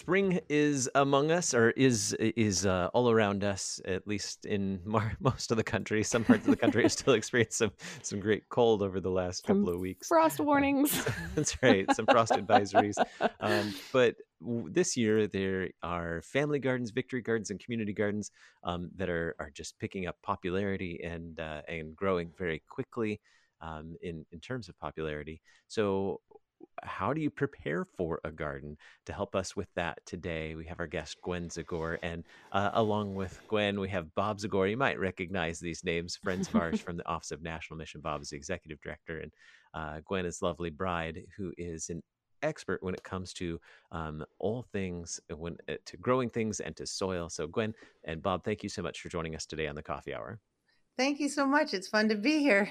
[0.00, 3.82] Spring is among us, or is is uh, all around us.
[3.84, 7.12] At least in mar- most of the country, some parts of the country are still
[7.12, 10.08] experiencing some some great cold over the last Some couple of weeks.
[10.08, 11.06] Frost warnings.
[11.34, 12.94] That's right, some frost advisories.
[13.40, 18.30] Um, but w- this year there are family gardens, victory gardens, and community gardens
[18.64, 23.20] um, that are are just picking up popularity and uh, and growing very quickly
[23.60, 25.42] um, in in terms of popularity.
[25.68, 26.22] So.
[26.82, 28.76] How do you prepare for a garden?
[29.06, 33.14] To help us with that today, we have our guest Gwen Zagore, and uh, along
[33.14, 34.70] with Gwen, we have Bob Zagore.
[34.70, 38.00] You might recognize these names, friends of ours from the Office of National Mission.
[38.00, 39.32] Bob is the executive director, and
[39.74, 42.02] uh, Gwen is lovely bride, who is an
[42.42, 43.60] expert when it comes to
[43.92, 47.28] um, all things when uh, to growing things and to soil.
[47.28, 50.14] So, Gwen and Bob, thank you so much for joining us today on the Coffee
[50.14, 50.40] Hour.
[50.96, 51.72] Thank you so much.
[51.74, 52.68] It's fun to be here.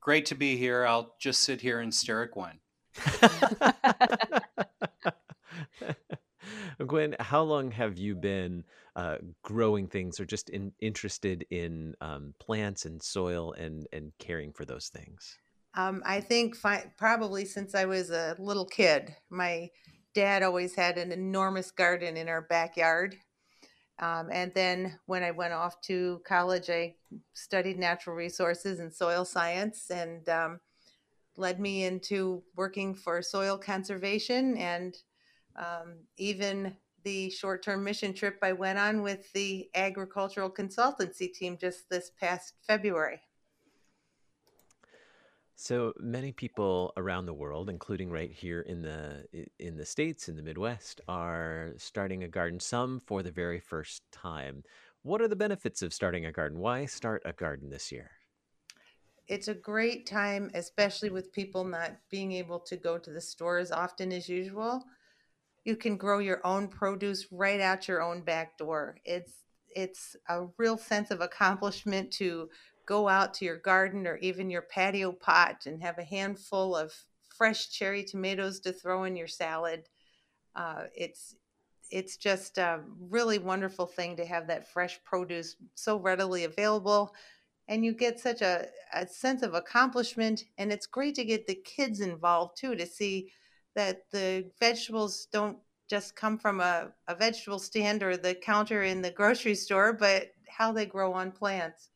[0.00, 0.86] Great to be here.
[0.86, 2.60] I'll just sit here and stare at Gwen.
[6.86, 12.34] Gwen, how long have you been uh, growing things or just in, interested in um,
[12.38, 15.38] plants and soil and, and caring for those things?
[15.74, 19.70] Um, I think fi- probably since I was a little kid, my
[20.14, 23.16] dad always had an enormous garden in our backyard.
[23.98, 26.96] Um, and then when I went off to college, I
[27.32, 30.60] studied natural resources and soil science and um,
[31.36, 34.96] led me into working for soil conservation and
[35.56, 41.56] um, even the short term mission trip I went on with the agricultural consultancy team
[41.58, 43.20] just this past February.
[45.54, 49.26] So many people around the world, including right here in the
[49.58, 52.60] in the states in the Midwest, are starting a garden.
[52.60, 54.64] Some for the very first time.
[55.02, 56.58] What are the benefits of starting a garden?
[56.58, 58.10] Why start a garden this year?
[59.28, 63.58] It's a great time, especially with people not being able to go to the store
[63.58, 64.84] as often as usual.
[65.64, 68.98] You can grow your own produce right out your own back door.
[69.04, 69.32] It's
[69.74, 72.48] it's a real sense of accomplishment to
[72.86, 76.94] go out to your garden or even your patio pot and have a handful of
[77.36, 79.88] fresh cherry tomatoes to throw in your salad.
[80.54, 81.34] Uh, it's
[81.90, 87.14] it's just a really wonderful thing to have that fresh produce so readily available
[87.68, 91.54] and you get such a, a sense of accomplishment and it's great to get the
[91.64, 93.30] kids involved too to see
[93.74, 99.02] that the vegetables don't just come from a, a vegetable stand or the counter in
[99.02, 101.90] the grocery store but how they grow on plants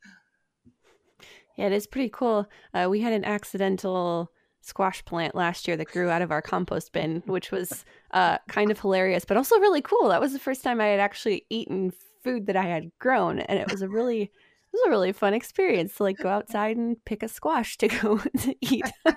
[1.56, 2.48] Yeah, it is pretty cool.
[2.72, 4.30] Uh, we had an accidental
[4.62, 8.70] squash plant last year that grew out of our compost bin, which was uh, kind
[8.70, 10.08] of hilarious, but also really cool.
[10.08, 11.92] That was the first time I had actually eaten
[12.22, 14.30] food that I had grown, and it was a really,
[14.72, 18.18] was a really fun experience to like go outside and pick a squash to go
[18.18, 18.84] to eat.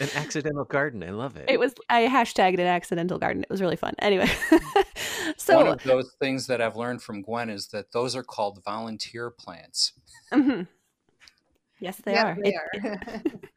[0.00, 1.02] An accidental garden.
[1.04, 1.44] I love it.
[1.50, 3.42] it was I hashtagged an accidental garden.
[3.42, 3.92] It was really fun.
[3.98, 4.30] Anyway,
[5.36, 8.62] so One of those things that I've learned from Gwen is that those are called
[8.64, 9.92] volunteer plants.
[10.32, 10.66] mhm.
[11.80, 12.36] Yes, they are.
[12.42, 13.22] they It- are.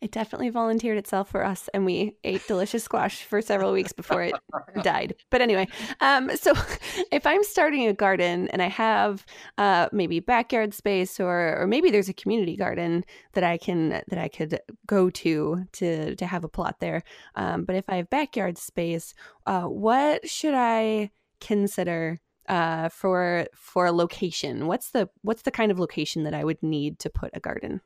[0.00, 4.22] It definitely volunteered itself for us, and we ate delicious squash for several weeks before
[4.22, 4.34] it
[4.82, 5.14] died.
[5.30, 5.66] But anyway,
[6.00, 6.52] um, so
[7.12, 9.26] if I'm starting a garden and I have
[9.58, 14.16] uh, maybe backyard space, or or maybe there's a community garden that I can that
[14.18, 17.02] I could go to to to have a plot there.
[17.34, 19.12] Um, but if I have backyard space,
[19.46, 21.10] uh, what should I
[21.40, 22.20] consider?
[22.48, 26.62] Uh, for for a location, what's the what's the kind of location that I would
[26.62, 27.82] need to put a garden?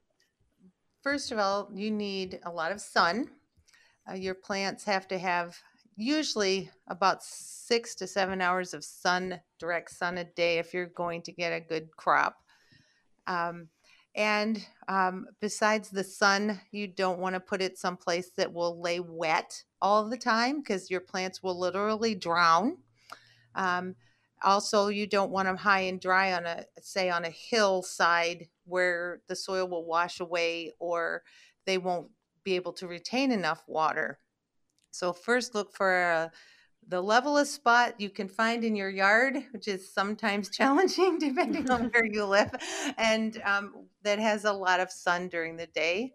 [1.02, 3.28] First of all, you need a lot of sun.
[4.08, 5.58] Uh, your plants have to have
[5.96, 11.22] usually about six to seven hours of sun, direct sun a day, if you're going
[11.22, 12.36] to get a good crop.
[13.26, 13.68] Um,
[14.14, 19.00] and um, besides the sun, you don't want to put it someplace that will lay
[19.00, 22.76] wet all the time because your plants will literally drown.
[23.54, 23.94] Um,
[24.44, 29.22] also, you don't want them high and dry on a, say, on a hillside where
[29.28, 31.22] the soil will wash away or
[31.66, 32.09] they won't
[32.44, 34.18] be able to retain enough water.
[34.91, 36.33] So, first look for a,
[36.89, 41.84] the levelest spot you can find in your yard, which is sometimes challenging depending on
[41.92, 42.50] where you live,
[42.98, 46.12] and um, that has a lot of sun during the day.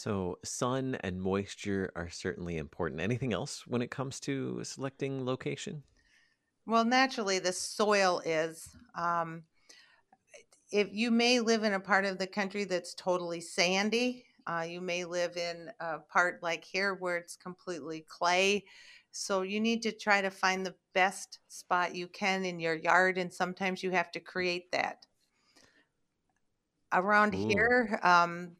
[0.00, 3.02] So, sun and moisture are certainly important.
[3.02, 5.82] Anything else when it comes to selecting location?
[6.64, 8.74] Well, naturally, the soil is.
[8.94, 9.42] Um,
[10.72, 14.80] if you may live in a part of the country that's totally sandy, uh, you
[14.80, 18.64] may live in a part like here where it's completely clay.
[19.12, 23.18] So you need to try to find the best spot you can in your yard,
[23.18, 25.04] and sometimes you have to create that.
[26.90, 27.48] Around Ooh.
[27.50, 28.56] here, um,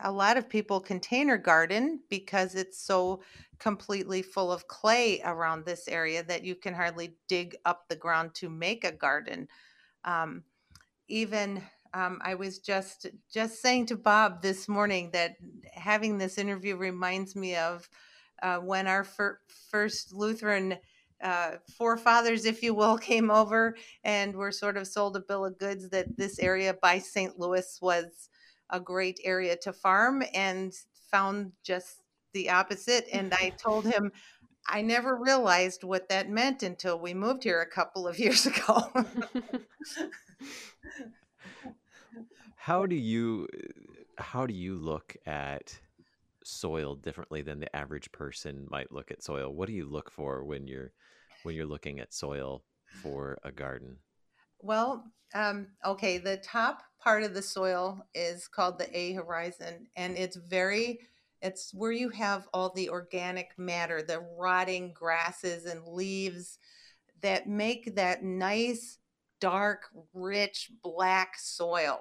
[0.00, 3.22] a lot of people container garden because it's so
[3.58, 8.34] completely full of clay around this area that you can hardly dig up the ground
[8.34, 9.48] to make a garden.
[10.04, 10.44] Um,
[11.08, 11.62] even
[11.92, 15.36] um, I was just just saying to Bob this morning that
[15.72, 17.88] having this interview reminds me of
[18.42, 19.38] uh, when our fir-
[19.70, 20.76] first Lutheran
[21.22, 25.58] uh, forefathers, if you will, came over and were sort of sold a bill of
[25.58, 27.38] goods that this area by St.
[27.38, 28.28] Louis was
[28.74, 30.74] a great area to farm and
[31.10, 32.00] found just
[32.32, 33.06] the opposite.
[33.12, 34.10] And I told him,
[34.66, 38.90] I never realized what that meant until we moved here a couple of years ago.
[42.56, 43.46] how do you
[44.16, 45.78] how do you look at
[46.44, 49.52] soil differently than the average person might look at soil?
[49.52, 50.92] What do you look for when you're
[51.44, 52.64] when you're looking at soil
[53.02, 53.98] for a garden?
[54.60, 55.04] Well,
[55.34, 60.36] um, okay, the top part of the soil is called the A horizon, and it's
[60.36, 61.00] very
[61.42, 66.58] it's where you have all the organic matter, the rotting grasses and leaves
[67.20, 68.98] that make that nice,
[69.40, 72.00] dark, rich, black soil.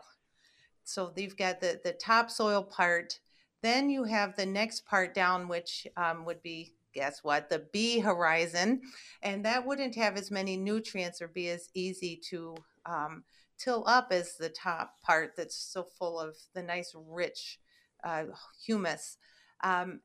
[0.85, 3.19] So you've got the, the topsoil part.
[3.61, 7.99] Then you have the next part down, which um, would be, guess what, the B
[7.99, 8.79] horizon.
[9.23, 13.23] And that wouldn't have as many nutrients or be as easy to um,
[13.57, 17.59] till up as the top part that's so full of the nice, rich
[18.03, 18.23] uh,
[18.65, 19.17] humus.
[19.63, 20.01] Um,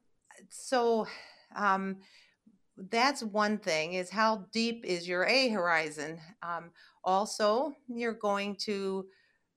[0.50, 1.06] so
[1.56, 1.96] um,
[2.76, 6.20] that's one thing is how deep is your A horizon.
[6.42, 6.70] Um,
[7.02, 9.06] also, you're going to,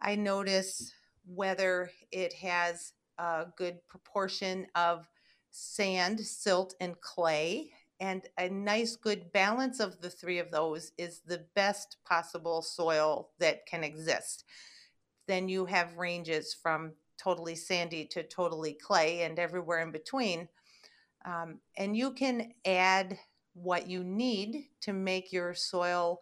[0.01, 0.93] I notice
[1.25, 5.07] whether it has a good proportion of
[5.51, 7.71] sand, silt, and clay.
[8.01, 13.29] And a nice, good balance of the three of those is the best possible soil
[13.37, 14.43] that can exist.
[15.27, 16.93] Then you have ranges from
[17.23, 20.49] totally sandy to totally clay and everywhere in between.
[21.25, 23.19] Um, and you can add
[23.53, 26.21] what you need to make your soil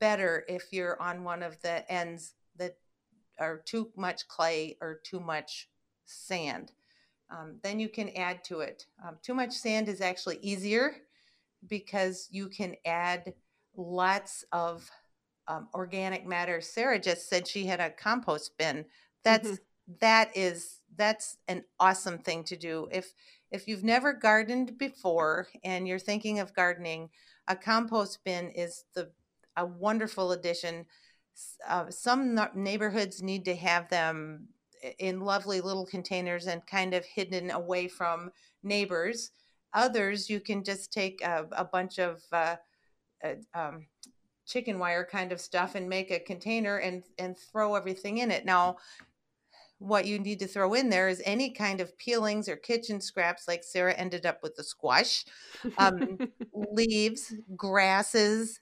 [0.00, 2.78] better if you're on one of the ends that
[3.38, 5.68] are too much clay or too much
[6.06, 6.72] sand.
[7.32, 8.86] Um, then you can add to it.
[9.06, 10.96] Um, too much sand is actually easier
[11.66, 13.32] because you can add
[13.76, 14.90] lots of
[15.48, 16.60] um, organic matter.
[16.60, 18.84] Sarah just said she had a compost bin.
[19.24, 19.64] That's mm-hmm
[20.00, 23.12] that is that's an awesome thing to do if
[23.50, 27.08] if you've never gardened before and you're thinking of gardening
[27.48, 29.10] a compost bin is the
[29.56, 30.86] a wonderful addition
[31.68, 34.48] uh, some neighborhoods need to have them
[34.98, 38.30] in lovely little containers and kind of hidden away from
[38.62, 39.30] neighbors.
[39.74, 42.56] Others you can just take a, a bunch of uh,
[43.24, 43.86] uh, um,
[44.46, 48.44] chicken wire kind of stuff and make a container and and throw everything in it.
[48.44, 48.76] Now
[49.78, 53.48] what you need to throw in there is any kind of peelings or kitchen scraps,
[53.48, 55.24] like Sarah ended up with the squash,
[55.76, 56.18] um,
[56.54, 58.60] leaves, grasses,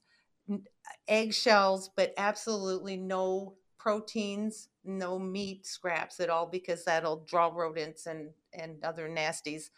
[1.06, 8.30] eggshells, but absolutely no proteins, no meat scraps at all, because that'll draw rodents and,
[8.52, 9.70] and other nasties.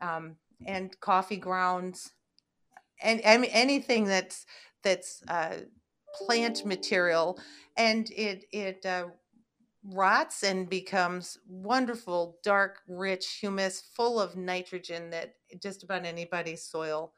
[0.00, 0.36] Um,
[0.66, 2.10] and coffee grounds,
[3.00, 4.44] and, and anything that's
[4.82, 5.58] that's uh,
[6.14, 7.38] plant material,
[7.76, 9.06] and it it uh,
[9.84, 17.12] rots and becomes wonderful, dark, rich humus full of nitrogen that just about anybody's soil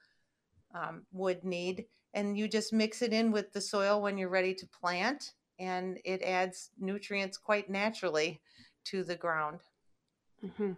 [0.74, 1.86] um, would need.
[2.12, 5.98] And you just mix it in with the soil when you're ready to plant, and
[6.04, 8.40] it adds nutrients quite naturally
[8.86, 9.60] to the ground.
[10.44, 10.72] Mm-hmm.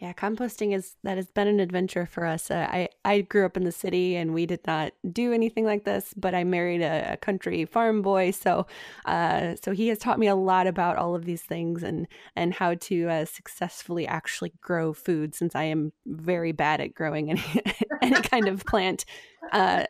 [0.00, 2.50] Yeah, composting is that has been an adventure for us.
[2.50, 5.84] Uh, I I grew up in the city and we did not do anything like
[5.84, 8.66] this, but I married a, a country farm boy, so
[9.06, 12.52] uh, so he has taught me a lot about all of these things and and
[12.52, 15.34] how to uh, successfully actually grow food.
[15.34, 17.62] Since I am very bad at growing any
[18.02, 19.06] any kind of plant,
[19.50, 19.84] uh,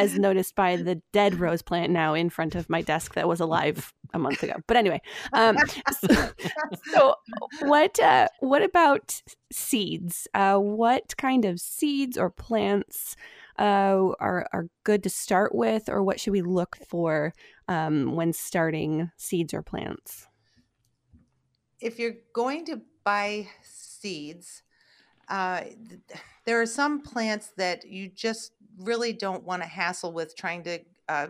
[0.00, 3.40] as noticed by the dead rose plant now in front of my desk that was
[3.40, 4.54] alive a month ago.
[4.66, 5.00] But anyway,
[5.32, 5.56] um,
[5.92, 6.30] so,
[6.92, 7.14] so,
[7.60, 10.26] what uh, what about seeds?
[10.34, 13.14] Uh, what kind of seeds or plants
[13.58, 17.32] uh, are are good to start with, or what should we look for
[17.68, 20.26] um, when starting seeds or plants?
[21.80, 24.62] If you're going to buy seeds,
[25.30, 25.62] uh,
[26.44, 30.80] there are some plants that you just really don't want to hassle with trying to
[31.08, 31.28] uh,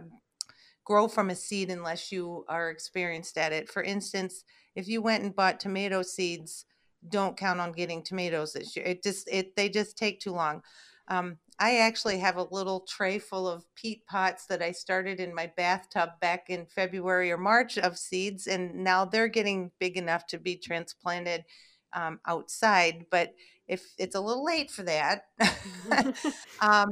[0.84, 3.68] grow from a seed unless you are experienced at it.
[3.68, 6.64] For instance, if you went and bought tomato seeds,
[7.08, 8.84] don't count on getting tomatoes this year.
[8.86, 10.62] It just it they just take too long.
[11.08, 15.34] Um, I actually have a little tray full of peat pots that I started in
[15.34, 20.26] my bathtub back in February or March of seeds, and now they're getting big enough
[20.28, 21.44] to be transplanted
[21.92, 23.06] um, outside.
[23.10, 23.34] But
[23.68, 25.26] if it's a little late for that,
[26.60, 26.88] um,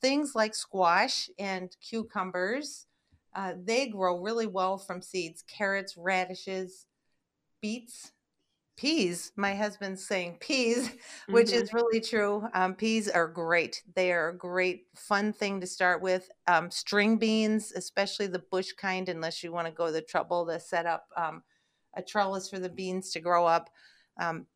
[0.00, 2.86] things like squash and cucumbers,
[3.34, 5.44] uh, they grow really well from seeds.
[5.46, 6.86] Carrots, radishes,
[7.60, 8.12] beets,
[8.80, 9.30] peas.
[9.36, 10.90] My husband's saying peas,
[11.28, 11.62] which mm-hmm.
[11.62, 12.48] is really true.
[12.54, 13.82] Um, peas are great.
[13.94, 16.30] They are a great, fun thing to start with.
[16.46, 20.58] Um, string beans, especially the bush kind, unless you want to go the trouble to
[20.58, 21.42] set up um,
[21.94, 23.68] a trellis for the beans to grow up.
[24.18, 24.46] Um,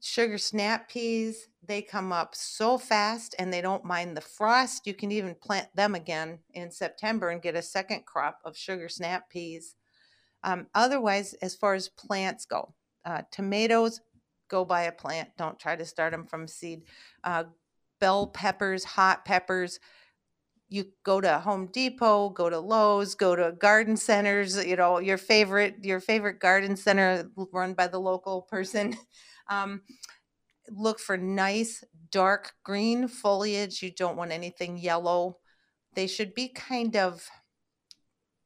[0.00, 4.86] sugar snap peas, they come up so fast and they don't mind the frost.
[4.86, 8.88] You can even plant them again in September and get a second crop of sugar
[8.88, 9.74] snap peas.
[10.44, 12.74] Um, otherwise, as far as plants go,
[13.04, 14.00] uh, tomatoes,
[14.48, 15.30] go buy a plant.
[15.36, 16.82] Don't try to start them from seed.
[17.24, 17.44] Uh,
[18.00, 19.80] bell peppers, hot peppers.
[20.68, 24.64] You go to Home Depot, go to Lowe's, go to garden centers.
[24.64, 28.96] You know your favorite your favorite garden center run by the local person.
[29.48, 29.82] Um,
[30.68, 33.82] look for nice dark green foliage.
[33.82, 35.38] You don't want anything yellow.
[35.94, 37.28] They should be kind of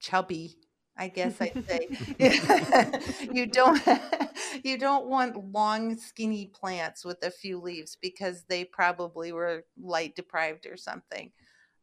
[0.01, 0.57] chubby
[0.97, 1.89] I guess I'd say
[3.33, 3.81] you don't
[4.65, 10.15] you don't want long skinny plants with a few leaves because they probably were light
[10.15, 11.33] deprived or something.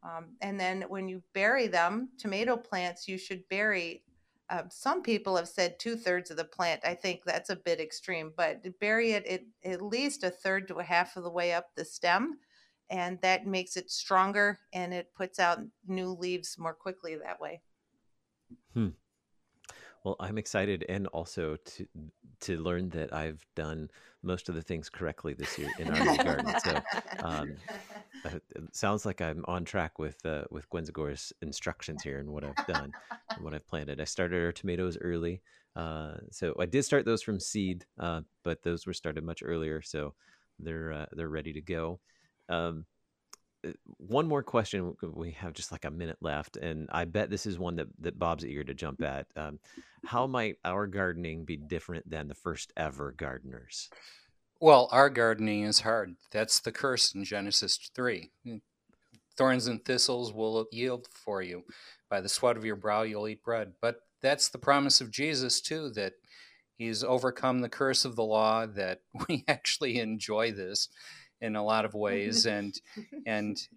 [0.03, 4.03] Um, and then when you bury them, tomato plants, you should bury.
[4.49, 6.81] Uh, some people have said two thirds of the plant.
[6.85, 10.75] I think that's a bit extreme, but bury it at, at least a third to
[10.75, 12.37] a half of the way up the stem,
[12.89, 17.61] and that makes it stronger and it puts out new leaves more quickly that way.
[18.73, 18.89] Hmm.
[20.03, 21.87] Well, I'm excited and also to
[22.41, 23.89] to learn that I've done
[24.23, 26.53] most of the things correctly this year in our garden.
[26.63, 26.79] So
[27.23, 27.55] um,
[28.25, 28.43] it
[28.73, 32.67] sounds like I'm on track with uh, with Gwen Zagore's instructions here and what I've
[32.67, 32.91] done
[33.35, 34.01] and what I've planted.
[34.01, 35.41] I started our tomatoes early,
[35.75, 39.81] uh, so I did start those from seed, uh, but those were started much earlier,
[39.81, 40.13] so
[40.59, 41.99] they're uh, they're ready to go.
[42.49, 42.85] Um,
[43.65, 44.95] uh, one more question.
[45.01, 48.19] We have just like a minute left, and I bet this is one that, that
[48.19, 49.27] Bob's eager to jump at.
[49.35, 49.59] Um,
[50.05, 53.89] how might our gardening be different than the first ever gardeners?
[54.59, 56.15] Well, our gardening is hard.
[56.31, 58.31] That's the curse in Genesis 3.
[58.45, 58.61] Mm,
[59.37, 61.63] thorns and thistles will yield for you.
[62.09, 63.73] By the sweat of your brow, you'll eat bread.
[63.81, 66.13] But that's the promise of Jesus, too, that
[66.77, 70.89] he's overcome the curse of the law, that we actually enjoy this
[71.41, 72.81] in a lot of ways and
[73.25, 73.67] and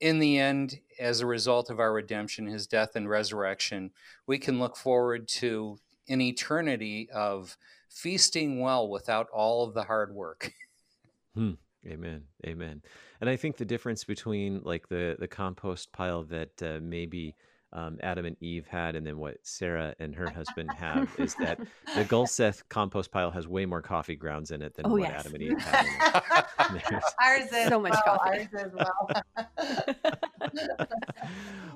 [0.00, 3.90] in the end as a result of our redemption his death and resurrection
[4.26, 7.56] we can look forward to an eternity of
[7.88, 10.52] feasting well without all of the hard work
[11.34, 11.52] hmm.
[11.86, 12.82] amen amen
[13.20, 17.34] and i think the difference between like the the compost pile that uh, maybe
[17.72, 21.58] um, Adam and Eve had, and then what Sarah and her husband have, is that
[21.94, 25.20] the Gulseth compost pile has way more coffee grounds in it than oh, what yes.
[25.20, 26.46] Adam and Eve had.
[27.22, 28.48] ours is so much well, coffee.
[28.56, 29.10] Ours well.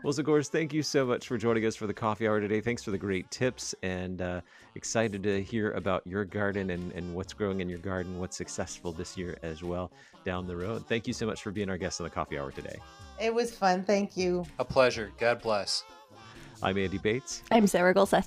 [0.02, 2.60] Well, Zagores, thank you so much for joining us for the coffee hour today.
[2.60, 4.40] Thanks for the great tips, and uh,
[4.74, 8.90] excited to hear about your garden and, and what's growing in your garden, what's successful
[8.90, 9.92] this year as well
[10.24, 10.84] down the road.
[10.88, 12.78] Thank you so much for being our guest on the coffee hour today.
[13.20, 13.84] It was fun.
[13.84, 14.44] Thank you.
[14.58, 15.12] A pleasure.
[15.20, 15.84] God bless.
[16.64, 17.44] I'm Andy Bates.
[17.52, 18.26] I'm Sarah Gulseth.